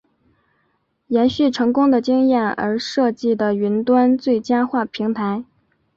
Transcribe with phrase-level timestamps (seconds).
[1.09, 5.43] 延续成功的经验而设计的云端最佳化平台。